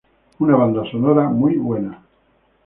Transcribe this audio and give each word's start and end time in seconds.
Una 0.39 0.55
banda 0.55 0.83
sonora 0.89 1.29
muy 1.29 1.57
buena. 1.57 2.01